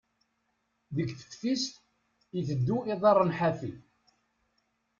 Deg 0.95 1.09
teftist, 1.19 1.73
iteddu 2.37 2.77
iḍarren 2.93 3.35
ḥafi. 3.39 3.71